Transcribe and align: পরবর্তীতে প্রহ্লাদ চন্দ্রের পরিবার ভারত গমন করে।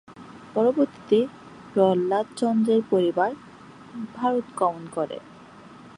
পরবর্তীতে 0.53 1.19
প্রহ্লাদ 1.73 2.27
চন্দ্রের 2.35 2.81
পরিবার 2.89 3.31
ভারত 4.15 4.45
গমন 4.59 4.83
করে। 4.91 5.17